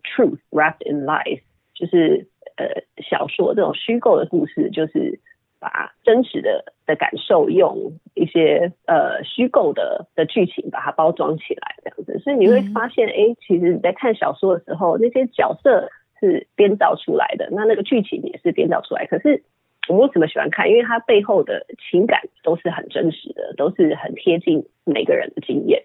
[0.03, 1.43] truth wrapped in life，
[1.75, 5.21] 就是呃小说这种虚构的故事就是。
[5.67, 19.07] 把真实的的感受用一些呃虚构的的剧情把它包装起来，这样子，所以你会发现，哎、欸，其实你在看小说的时候，那些角色是编造出来的，那那个剧情也是编造出来。
[19.07, 19.43] 可是
[19.89, 20.71] 我为什么喜欢看？
[20.71, 25.83] 因为它背后的情感都是很真实的，都是很贴近每个人的经验。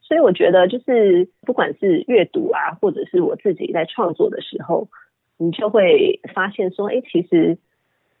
[0.00, 4.88] 所以我觉得，就是不管是阅读啊，或者是我自己在创作的时候，
[5.38, 7.58] 你就会发现说，哎、欸，其实。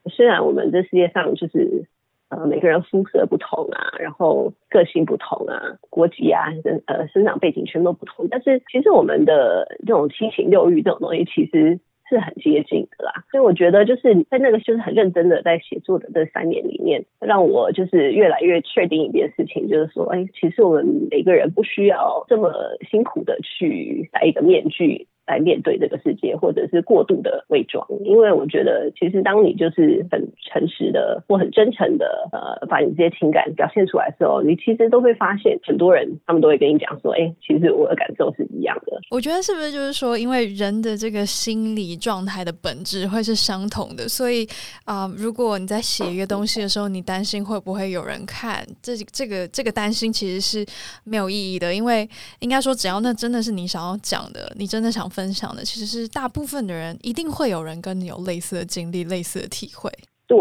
[0.08, 1.84] 虽然我们这世界上就是
[2.30, 6.46] 呃每个人肤色不同啊，然后个性不同啊，国籍啊，
[6.86, 13.24] 呃生长背景全都不同，但是其实我们的这种七情六欲这种东西其实是很接近的啦。
[13.30, 22.52] 所以我觉得就是在那个就是很认真的在写作的这三年里面，让我就是越来越确定一件事情，就是说，哎，其实我们每个人不需要这么
[22.90, 25.06] 辛苦的去戴一个面具。
[25.30, 30.20] 来面对这个世界，或者是过度的伪装，因为我觉得，其实当你就是很
[30.50, 39.00] 诚实的或很真诚的呃，把你这些情感表现出来的时候，你其实都会发现很多人他们都会跟你讲说，哎、其实我的感受是一样的。
[39.10, 44.46] 我觉得是不是就是说，因为人的这个心理状态的本质会是相同的，所以
[44.84, 50.64] 啊、如果你在写一个东西的时候，你担心会不会有人看，这这个这个担心其实是
[51.04, 52.08] 没有意义的，因为
[52.40, 59.92] 应该说，只要那真的是你想要讲的，你真的想分分享的，其实是大部分的人一定会有人跟你有类似的经历、类似的体会。
[60.26, 60.38] 对，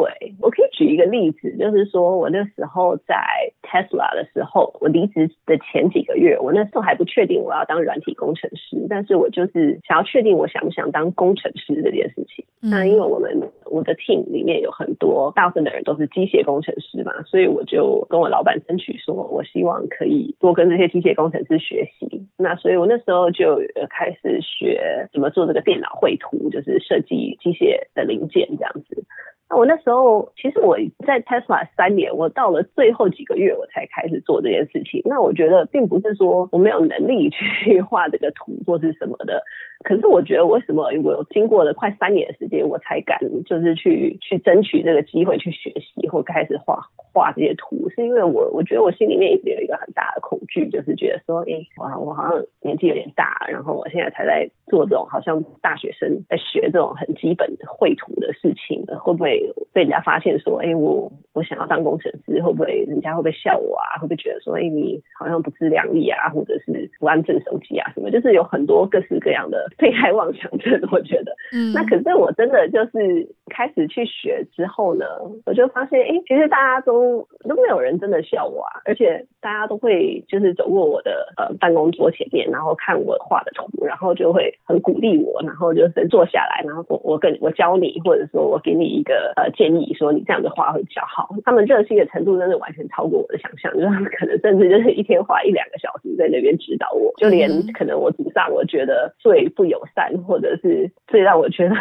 [0.79, 3.17] 举一个例子，就是说我那时候在
[3.61, 12.45] Tesla 的时候，我离职的前几个月，我那时候还不确定我要当软体工程师，但是我就是想要确定我想不想当工程师这件事情。
[12.61, 22.07] 嗯、那因为我们我的 team 里面有很多大部分的人都是机械工程师嘛，所以我就跟我老板争取说，我希望可以多跟这些机械工程师学习。
[22.37, 23.59] 那所以我那时候就
[23.89, 29.03] 开始学怎么做这个电脑绘图，就是设计机械的零件这样子。
[29.49, 30.77] 那我那时候，其实我
[31.07, 35.01] 在 Tesla 三年，我到了最后几个月，我才开始做这件事情。
[35.05, 39.41] 那我觉得，并不是说我没有能力去 画这个图或是什么的。
[39.83, 47.89] 可是我觉得，为什么我经过了快三年的时间，我才敢就是去去争取这个机会去学习或开始画画这些图？
[47.95, 59.38] 是因为我我觉得我心里面一直有一个很大的恐惧，就是觉得说，哎，哇，我好像年纪有点大，然后我现在才在做这种好像大学生在学这种很基本绘图的事情，会不会
[59.73, 63.99] 被人家发现说，哎，我我想要当工程师，会不会人家会不会笑我啊？
[63.99, 68.09] 会不会觉得说，哎，你好像不自量力啊，或者是不安分守己啊什么？
[68.11, 69.67] 就是有很多各式各样的。
[69.77, 75.05] 被害妄想症，我觉得， 嗯，那可是我真的就是开始去学之后呢，
[75.45, 91.29] 我就发现，哎、欸，其实大家都都没有人真的笑我啊，而且大家都会就是走过我的呃办公桌前面，然后看我画的图，然后就会很鼓励我，然后就是坐下来，然后我我跟我教你，或者说我给你一个呃建议，说你这样的画会比较好。
[91.45, 101.75] 他们热心的程度真的完全超过我的想象，就是他们可能甚至就是一天花一两个小时在那边指导我，就连可能我组上我觉得最不友善，或者是最让我觉得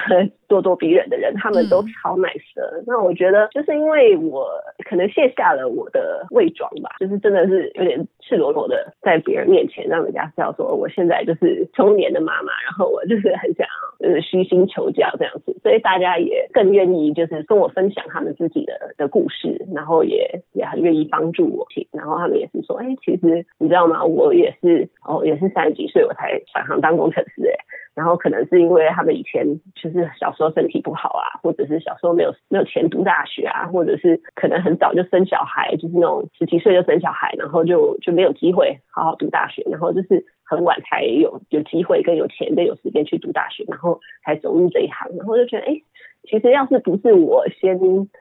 [0.49, 2.39] 咄咄逼人的人，他们都超 nice
[2.87, 4.49] 那我觉得就是因为我
[4.89, 13.67] 可能卸下了我的伪装吧，就是真的是有点赤裸裸的在别人面前让人家知道说我现在就是中年的妈妈，然后我就是很想
[14.01, 24.05] 就是虚心求教这样子，所以大家也更愿意就是跟我分享他们自己的的故事，然后也也很愿意帮助我，然后他们也是说，哎、其实你知道吗？
[24.05, 27.55] 我也是哦，也是三十几岁我才转行当工程师哎。
[27.95, 45.83] 然后可能是因为他们以前就是小时候身体不好啊，或者是小时候没有没有钱读大学啊，或者是可能很早就生小孩，就是那种十几岁就生小孩，然后就就没有机会好好读大学，然后就是很晚才有有机会跟有钱跟有时间去读大学，然后才走入这一行，然后就觉得哎。
[46.29, 47.79] 其实要是不是我先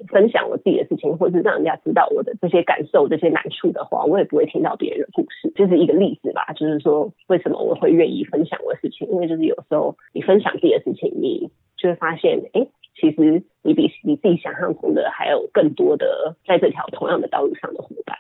[0.07, 5.51] 分享我自己的事情，或是让人家知道我的这些感受、这些难处的话，我也不会听到别人的故事。
[5.55, 18.17] 就是一个例子吧，就是说为什么我会愿意分享我的事情，因为就是有时候你分享自己的事情，你就会发现，哎，其实你比你自己想象中的还有更多的在这条同样的道路上的伙伴。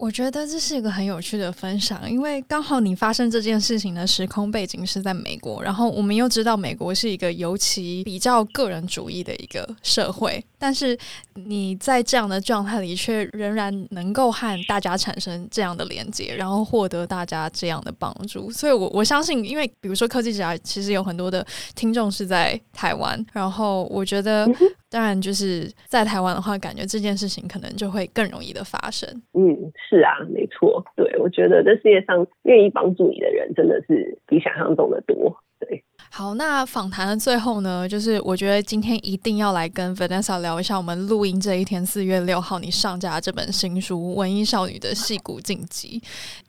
[0.00, 10.96] 我觉得这是一个很有趣的分享，因为刚好你发生这件事情的时空背景是在美国，然后我们又知道美国是一个尤其比较个人主义的一个社会，但是
[11.34, 21.44] 你在这样的状态里却仍然能够和大家产生这样的连接，然后获得大家这样的帮助，所以我我相信，因为比如说科技之家其实有很多的
[21.74, 24.48] 听众是在台湾，然后我觉得。
[24.90, 29.06] 当然，就是在台湾的话，感觉这件事情可能就会更容易的发生。
[29.34, 30.84] 嗯，是啊，没错。
[30.96, 35.36] 对，我觉得这世界上愿意帮助你的人，真的是比想象中的多。
[35.60, 35.84] 对。
[36.10, 46.02] 好，那访谈的最后呢，就是我觉得今天一定要来跟 Vanessa 聊一下，我们录音这一天四月六号你上架这本新书《文艺少女的戏骨晋级》。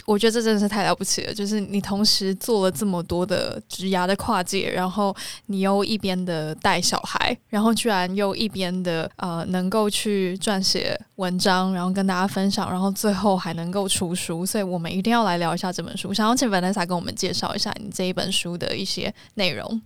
[0.06, 5.16] 我觉得这真的是太了不起了，就是你同时做了这么多的职涯的跨界，然后
[5.48, 16.12] 你又一边的带小孩，然后居然又一边的呃能够去撰写文章，然后跟大家分享，然后最后还能够出书，所以我们一定要来聊一下这本书。
[16.12, 19.82] 想要请 Vanessa 跟我们介绍一下你这一本书的一些内内容。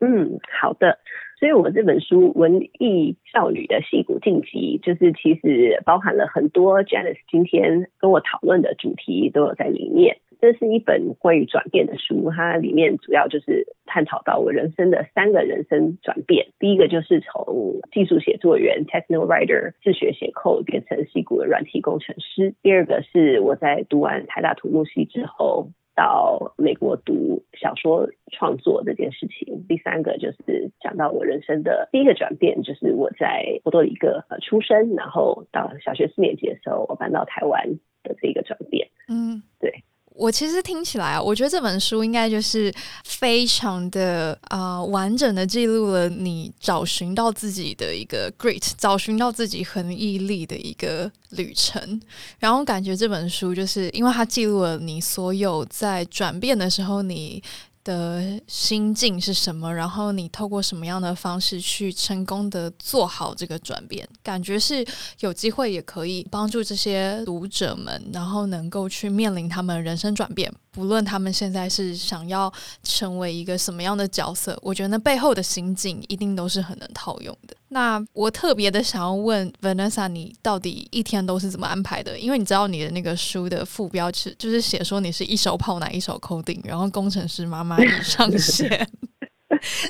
[0.00, 0.98] 嗯，好的。
[1.40, 10.18] 所以我这本书《文艺少女的戏骨晋级》，就是其实包含了很多 Janice 今天跟我讨论的主题都有在里面。
[10.40, 16.48] 这是一本关于转变的书，它里面主要就是探讨到我人生的三个人生转变。
[16.60, 22.54] 第一个就是从技术写作员 （techno writer） 自学写 code 变成戏骨的软体工程师。
[22.62, 25.70] 第二个是我在读完台大土木系之后。
[25.98, 29.66] 到美国读小说创作这件事情。
[29.68, 37.66] 第三个就是讲到我人生的第一个转变，就是我在波多黎各呃出生，然后到小学四年级的时候，我搬到台湾
[38.04, 38.88] 的这个转变。
[39.08, 39.82] 嗯，对。
[40.18, 52.00] 我其实听起来啊，我觉得这本书应该就是非常的啊、完整的记录了你找寻到自己的一个 great，找寻到自己很毅力的一个旅程。
[52.40, 57.40] 然后感觉这本书就是因为它记录了你所有在转变的时候你
[57.88, 64.86] 的心境是什么，然后你透过什么样的方式去成功的做好这个转变，感觉是
[65.20, 70.52] 有机会也可以帮助这些读者们，然后能够去面临他们人生转变。
[70.70, 77.56] 不论他们现在是想要成为一个什么样的角色，我觉得那背后的心境一定都是很能套用的。
[77.70, 82.18] 那我特别的想要问 Vanessa，你到底一天都是怎么安排的？
[82.18, 88.88] 因为你知道你的那个书的副标是就是写说你是一手泡奶一手 coding，然后工程师妈妈已上 线，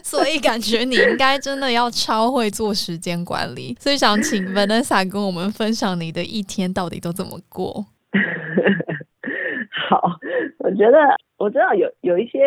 [0.03, 3.77] 所以感觉你应该真的要超会做时间管理。
[3.79, 7.87] 所以想请 Vanessa 跟我们分享你的一天到底都怎么过。
[9.89, 10.01] 好，
[10.59, 10.99] 我觉得
[11.37, 12.39] 我知道有有一些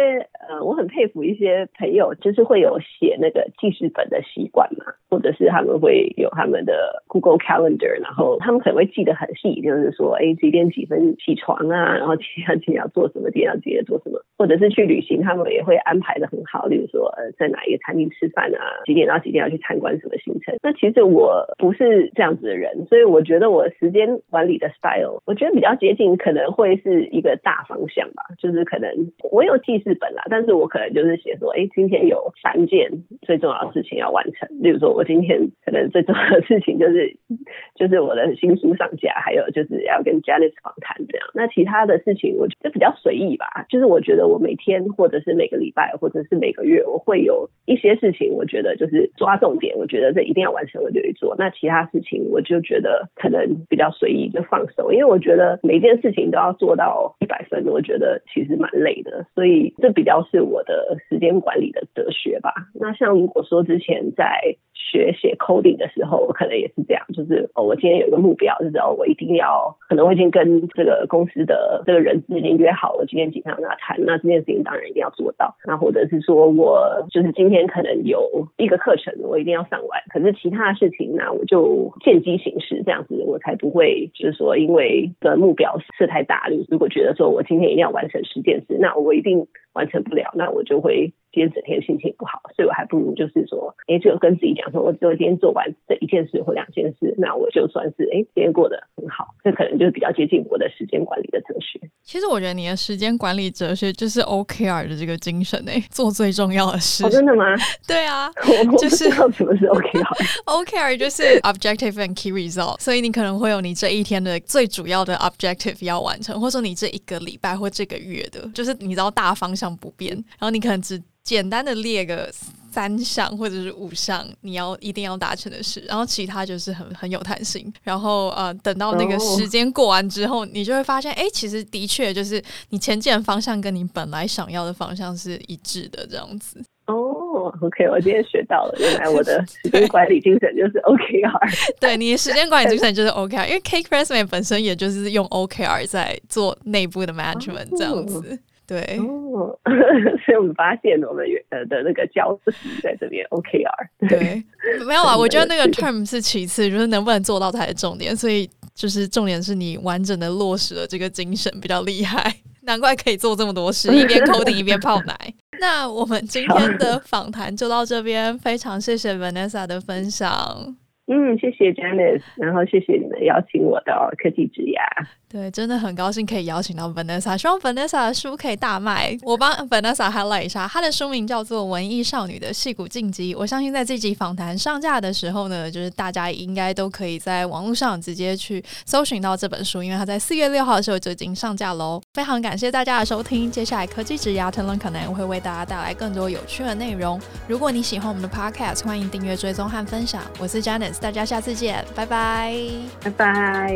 [0.48, 4.86] 呃，我很佩服一些朋友，就是会有写那个记事本的习惯嘛。
[5.12, 20.56] 或者是他们会有他们的 Google Calendar，然后他们可能会记得很细，就是说，哎，几点几分起床啊，然后几点几点要做什么，几点要几点做什么，或者是去旅行，他们也会安排的很好，例如说，呃，在哪一个餐厅吃饭啊，几点到几点要去参观什么行程。
[20.64, 28.90] 那其实我不是这样子的人，所以我觉得我时间管理的 style，我觉得比较接近，可能会是一个大方向吧，就是可能
[29.30, 32.90] 我有记事本啦，但是我可能就是写说，哎，今天有三件
[33.22, 35.06] 最重要的事情要完成，例如说我。
[35.12, 37.18] 今天可能最重要的事情就是，
[37.76, 41.28] 就是我的新书上架，还有就是要跟 Janice 访谈这样。
[41.34, 43.66] 那其他的事情，我觉得比较随意吧。
[43.68, 51.36] 就是我觉得我每天或者是每个礼拜或者是每个月，我会有一些事情，我觉得就是抓重点，我觉得这一定要完成，我就去做。
[51.38, 54.94] 那其他事情，我就觉得可能比较随意，就放手。
[54.94, 59.26] 因为我觉得每件事情都要做到一百分，我觉得其实蛮累的。
[59.36, 62.54] 所以这比较是我的时间管理的哲学吧。
[62.74, 64.56] 那像如果说之前在
[64.92, 75.56] 学写 coding 的时候，我可能也是这样，就是哦，我今天有一个目标，就是哦，我一定要，可能我已经跟这个公司的这个人资已经约好了，今天几点跟他谈，那这件事情当然一定要做到。
[75.66, 91.14] 那或者是说我就是今天可能有一个课程，我一定要上完，可是其他的事情呢，我就见机行事，这样子我才不会就是说因为的目标设太大，如果觉得说我今天一定要完成十件事，那我一定完成不了，那我就会。
[91.32, 99.34] 今天整天心情不好，所以我还不如就是说，哎，就跟自己讲说，我只有今天做完这一件事或两件事，那我就算是哎，今天过得很好。
[99.44, 101.80] 这可能就是比较接近我的时间管理的哲学。
[102.04, 107.06] 其实我觉得你的时间管理哲学就是 OKR 的这个精神诶， 做最重要的事。
[107.06, 107.46] 哦，真的吗？
[107.88, 108.30] 对啊，
[108.72, 110.44] 我就是什么是 OKR。
[110.46, 121.02] OKR 就是 Objective and Key Result，所以你可能会有你这一天的最主要的 Objective 要完成，或者说你这一个礼拜或这个月的，就是你知道大方向不变，然后你可能只。
[121.24, 122.32] 简单的列个
[122.72, 127.72] 三项或者是五项你要一定要达成的事，然后其他就是很很有弹性。
[127.84, 130.48] 然后呃，等到那个时间过完之后，oh.
[130.52, 136.64] 你就会发现，哎，其实的确就是你前进的方向跟你本来想要的方向是一致的，这样子。
[136.88, 141.76] 哦、oh,，OK，我今天学到了，原来我的时间管理精神就是 OKR。
[141.80, 147.78] 对，你的时间管理精神就是 OKR，因为 Cake Pressman 本身也就是用 OKR 在做内部的 management、oh.
[147.78, 148.40] 这样子。
[148.72, 149.52] 对，哦，
[150.26, 154.08] 所以我们发现我们呃的那个交集在这边 OKR。
[154.08, 154.42] 对，
[154.88, 158.16] 没有啊，我觉得那个 term 是其次，就是能不能做到才是重点。
[158.16, 165.18] 所以就是重点是你完整的落实了这个精神比较厉害，难怪可以做这么多事， 一边 coding 一边泡奶。
[165.60, 170.78] 那我们今天的访谈就到这边，非常谢谢 Vanessa 的分享。
[171.14, 174.82] 嗯，谢谢 Janice，然后谢谢你们邀请我到科技之牙。
[175.28, 179.18] 对，真的很高兴可以邀请到 Vanessa，希望 Vanessa 的书可以大卖。
[179.24, 183.36] 我帮 Vanessa highlight 一下，她的书名叫做《文艺少女的戏骨进击》。
[183.38, 192.02] 我相信在这集访谈上架的时候呢，就是大家应该都可以在网络上直接去搜寻到这本书，因为它在四月六号的时候就已经上架喽。
[192.14, 197.20] 非常感谢大家的收听，接下来科技之牙 Talon Connect 会为大家带来更多有趣的内容。
[197.50, 200.22] 如果你喜欢我们的 Podcast，欢迎订阅、追踪和分享。
[200.40, 202.56] 我是 Janice，大家下次见，拜拜，
[203.04, 203.76] 拜拜。